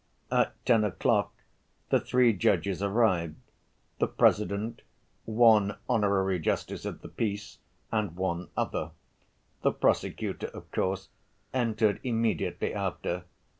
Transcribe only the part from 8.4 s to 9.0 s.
other.